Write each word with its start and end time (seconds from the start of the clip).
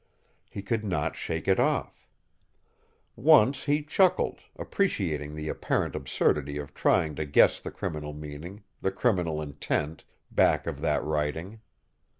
He 0.49 0.63
could 0.63 0.83
not 0.83 1.15
shake 1.15 1.47
it 1.47 1.59
off. 1.59 2.09
Once 3.15 3.65
he 3.65 3.83
chuckled, 3.83 4.39
appreciating 4.55 5.35
the 5.35 5.47
apparent 5.47 5.95
absurdity 5.95 6.57
of 6.57 6.73
trying 6.73 7.13
to 7.17 7.25
guess 7.27 7.59
the 7.59 7.69
criminal 7.69 8.11
meaning, 8.11 8.63
the 8.81 8.89
criminal 8.89 9.39
intent, 9.43 10.05
back 10.31 10.65
of 10.65 10.81
that 10.81 11.03
writing. 11.03 11.61